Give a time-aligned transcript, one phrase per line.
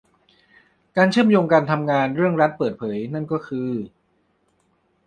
[0.97, 3.69] การเชื่อมโยงการทำงานเรื่องรัฐเปิดเผยนั่นก็คือ